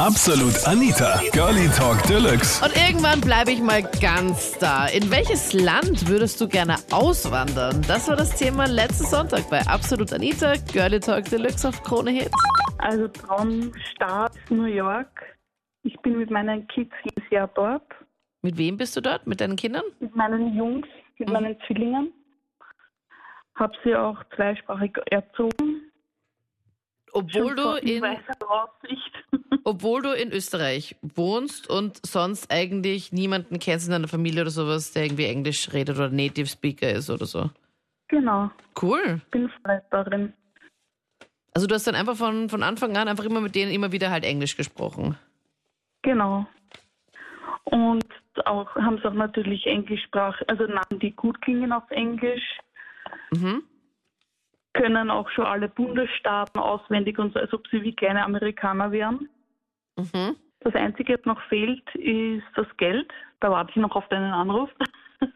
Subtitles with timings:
[0.00, 2.64] Absolut Anita, Girlie Talk Deluxe.
[2.64, 4.86] Und irgendwann bleibe ich mal ganz da.
[4.86, 7.82] In welches Land würdest du gerne auswandern?
[7.86, 12.32] Das war das Thema letzten Sonntag bei Absolut Anita, Girlie Talk Deluxe auf Krone Hits.
[12.78, 15.20] Also Traumstaat New York.
[15.82, 17.84] Ich bin mit meinen Kids jedes Jahr dort.
[18.40, 19.26] Mit wem bist du dort?
[19.26, 19.84] Mit deinen Kindern?
[20.00, 20.86] Mit meinen Jungs,
[21.18, 21.34] mit Mhm.
[21.34, 22.10] meinen Zwillingen.
[23.54, 25.82] Hab sie auch zweisprachig erzogen.
[27.12, 29.24] Obwohl du, Schon vor in, weißer Aussicht.
[29.64, 34.92] Obwohl du in Österreich wohnst und sonst eigentlich niemanden kennst in deiner Familie oder sowas,
[34.92, 37.50] der irgendwie Englisch redet oder Native Speaker ist oder so.
[38.08, 38.50] genau,
[38.80, 39.20] Cool.
[39.30, 40.32] bin frei darin.
[41.52, 44.10] Also du hast dann einfach von, von Anfang an einfach immer mit denen immer wieder
[44.10, 45.16] halt Englisch gesprochen.
[46.02, 46.46] Genau.
[47.64, 48.06] Und
[48.44, 52.58] auch haben sie auch natürlich Englischsprach, also Namen, die gut klingen auf Englisch.
[53.32, 53.62] Mhm.
[54.72, 59.28] Können auch schon alle Bundesstaaten auswendig und so, als ob sie wie kleine Amerikaner wären.
[60.12, 60.36] Mhm.
[60.60, 63.10] Das Einzige, was noch fehlt, ist das Geld.
[63.40, 64.68] Da warte ich noch auf deinen Anruf.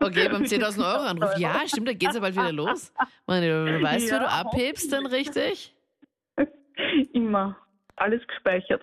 [0.00, 1.36] Okay, beim 10.000 Euro Anruf.
[1.36, 2.92] Ja, stimmt, da geht's ja bald wieder los.
[3.26, 5.74] Meine, du weißt, wie Ja, du abhebst dann richtig?
[7.12, 7.56] Immer.
[7.96, 8.82] Alles gespeichert.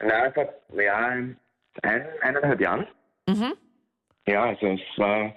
[0.00, 0.48] Na, vor
[0.80, 1.36] ja, ein,
[1.82, 2.86] eineinhalb Jahren.
[3.28, 3.52] Mhm.
[4.28, 5.32] Ja, also es war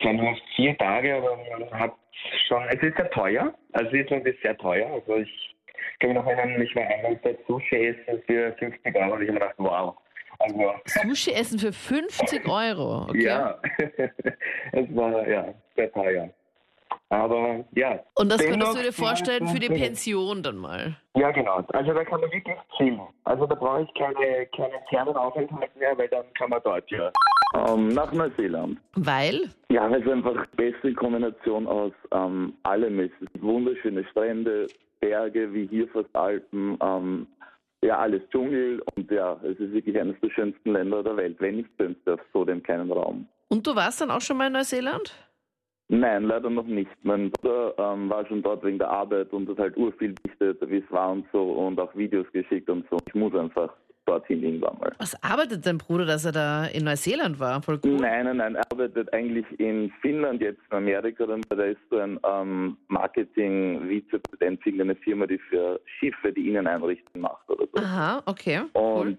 [0.00, 1.92] zwar nur vier Tage, aber man hat
[2.46, 3.52] schon, es ist sehr teuer.
[3.72, 4.88] Also Island ist sehr teuer.
[4.92, 5.56] Also ich
[5.98, 9.28] kann mich noch erinnern, ich war einmal bei Sushi essen für 50 Euro und ich
[9.28, 9.96] habe mir gedacht, wow.
[10.38, 13.06] Also, Sushi essen für 50 Euro.
[13.08, 13.24] Okay.
[13.24, 13.58] ja,
[14.72, 16.30] es war ja sehr teuer.
[17.10, 17.98] Aber ja.
[18.14, 19.68] Und das könntest du dir vorstellen für die.
[19.68, 20.96] Pension dann mal.
[21.14, 21.62] Ja, genau.
[21.72, 23.00] Also da kann man wirklich chillen.
[23.24, 27.10] Also da brauche ich keine, keinen Fernaufenthalt mehr, weil dann kann man dort ja.
[27.54, 28.78] Ähm, nach Neuseeland.
[28.94, 29.48] Weil?
[29.70, 33.14] Ja, weil es einfach die beste Kombination aus ähm, allem ist.
[33.40, 34.66] Wunderschöne Strände,
[35.00, 37.26] Berge wie hier fast Alpen, ähm,
[37.82, 41.56] ja, alles Dschungel und ja, es ist wirklich eines der schönsten Länder der Welt, wenn
[41.56, 43.26] nicht schönste auf so dem kleinen Raum.
[43.48, 45.14] Und du warst dann auch schon mal in Neuseeland?
[45.88, 46.90] Nein, leider noch nicht.
[47.02, 50.78] Mein Bruder ähm, war schon dort wegen der Arbeit und hat halt urviel berichtet, wie
[50.78, 52.98] es war und so und auch Videos geschickt und so.
[53.06, 53.72] Ich muss einfach
[54.08, 54.92] dorthin irgendwann mal.
[54.98, 57.62] Was arbeitet dein Bruder, dass er da in Neuseeland war?
[57.62, 57.96] Voll cool.
[57.96, 58.54] Nein, nein, nein.
[58.56, 61.26] Er arbeitet eigentlich in Finnland, jetzt in Amerika.
[61.26, 67.48] Da ist so ein ähm, Marketing-Vizepräsident für eine Firma, die für Schiffe die Inneneinrichtung macht
[67.48, 67.82] oder so.
[67.82, 68.62] Aha, okay.
[68.72, 69.18] Und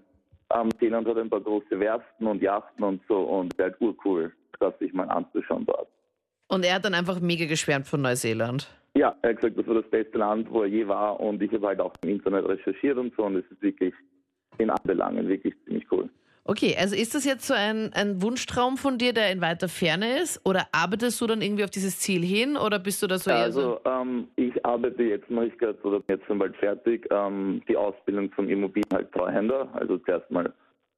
[0.54, 4.32] ähm, Finnland hat ein paar große Werften und Yachten und so und wäre halt urcool,
[4.58, 5.88] das sich mal anzuschauen dort.
[6.48, 8.68] Und er hat dann einfach mega geschwärmt von Neuseeland.
[8.96, 11.52] Ja, er hat gesagt, das war das beste Land, wo er je war und ich
[11.52, 13.94] habe halt auch im Internet recherchiert und so und es ist wirklich
[14.60, 16.08] in allen Belangen wirklich ziemlich cool.
[16.44, 20.18] Okay, also ist das jetzt so ein, ein Wunschtraum von dir, der in weiter Ferne
[20.20, 20.40] ist?
[20.44, 22.56] Oder arbeitest du dann irgendwie auf dieses Ziel hin?
[22.56, 23.78] Oder bist du da so eher so?
[23.84, 27.62] Also ähm, ich arbeite jetzt, mache ich gerade, oder bin jetzt schon bald fertig, ähm,
[27.68, 29.68] die Ausbildung zum Immobilientreuhänder.
[29.74, 30.52] Also zuerst mal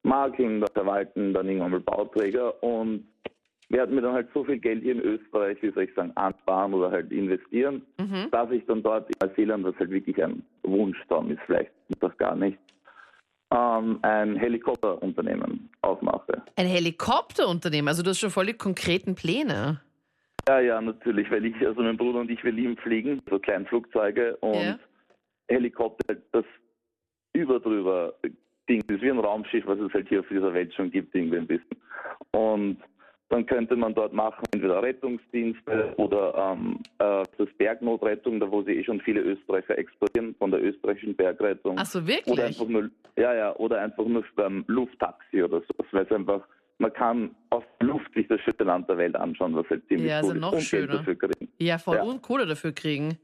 [0.04, 3.06] Marketing, dann Verwalten, dann irgendwann mal Bauträger und
[3.68, 6.72] werde mir dann halt so viel Geld hier in Österreich, wie soll ich sagen, ansparen
[6.74, 8.28] oder halt investieren, Mhm.
[8.30, 12.36] dass ich dann dort in Neuseeland, was halt wirklich ein Wunschtraum ist, vielleicht das gar
[12.36, 12.58] nicht,
[13.52, 16.42] ähm, ein Helikopterunternehmen aufmache.
[16.56, 19.80] Ein Helikopterunternehmen, also du hast schon voll die konkreten Pläne.
[20.48, 24.36] Ja, ja, natürlich, weil ich, also mein Bruder und ich, wir lieben Fliegen, so Kleinflugzeuge
[24.36, 24.78] und Ja.
[25.48, 26.44] Helikopter das
[27.32, 28.14] überdrüber
[28.68, 31.38] Ding ist, wie ein Raumschiff, was es halt hier auf dieser Welt schon gibt, irgendwie
[31.38, 31.76] ein bisschen.
[32.32, 32.78] Und
[33.28, 38.72] dann könnte man dort machen, entweder Rettungsdienste oder ähm, äh, das Bergnotrettung, da wo sie
[38.72, 41.76] eh schon viele Österreicher exportieren von der österreichischen Bergrettung.
[41.78, 42.26] Ach so, wirklich?
[42.26, 45.84] Oder einfach nur, ja, ja, oder einfach nur beim Lufttaxi oder so.
[45.92, 46.42] Weil es einfach,
[46.78, 50.10] man kann aus der Luft sich das schönste Land der Welt anschauen, was halt ziemlich
[50.10, 50.64] Ja, also cool noch ist.
[50.64, 50.98] Schöner.
[50.98, 51.48] dafür kriegen.
[51.58, 52.02] Ja, voll Ja.
[52.02, 53.18] und Kohle dafür kriegen.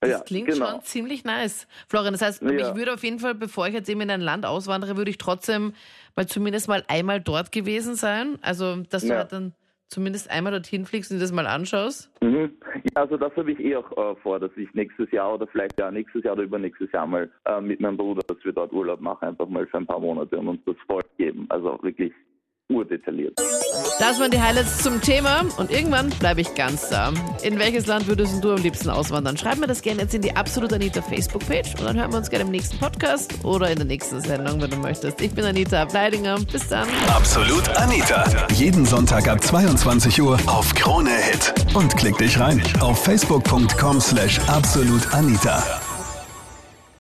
[0.00, 0.66] Das Ja, klingt genau.
[0.72, 1.66] schon ziemlich nice.
[1.88, 2.50] Florian, das heißt, Ja.
[2.50, 5.16] ich würde auf jeden Fall, bevor ich jetzt eben in ein Land auswandere, würde ich
[5.18, 5.72] trotzdem
[6.14, 8.38] mal zumindest mal einmal dort gewesen sein.
[8.42, 9.54] Also, dass du halt dann
[9.88, 12.10] zumindest einmal dorthin fliegst und dir das mal anschaust.
[12.22, 12.52] Mhm.
[12.94, 15.78] Ja, also das habe ich eh auch äh, vor, dass ich nächstes Jahr oder vielleicht
[15.78, 19.00] ja nächstes Jahr oder übernächstes Jahr mal äh, mit meinem Bruder, dass wir dort Urlaub
[19.00, 21.46] machen, einfach mal für ein paar Monate und uns das voll geben.
[21.48, 22.12] Also wirklich
[22.68, 23.38] urdetailliert.
[23.98, 27.12] Das waren die Highlights zum Thema und irgendwann bleibe ich ganz da.
[27.42, 29.36] In welches Land würdest du am liebsten auswandern?
[29.36, 32.30] Schreib mir das gerne jetzt in die Absolut Anita Facebook-Page und dann hören wir uns
[32.30, 35.20] gerne im nächsten Podcast oder in der nächsten Sendung, wenn du möchtest.
[35.20, 36.38] Ich bin Anita Ableidinger.
[36.50, 36.88] Bis dann.
[37.08, 38.24] Absolut Anita.
[38.52, 41.54] Jeden Sonntag ab 22 Uhr auf Krone Hit.
[41.74, 45.83] Und klick dich rein auf facebook.com slash absolutanita.